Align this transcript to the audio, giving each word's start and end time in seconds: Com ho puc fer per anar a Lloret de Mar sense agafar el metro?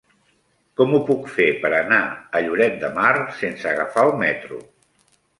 Com 0.79 0.93
ho 0.97 0.99
puc 1.09 1.27
fer 1.33 1.45
per 1.65 1.69
anar 1.79 1.99
a 2.39 2.41
Lloret 2.45 2.79
de 2.83 2.89
Mar 2.95 3.11
sense 3.41 3.69
agafar 3.73 4.07
el 4.07 4.15
metro? 4.23 4.59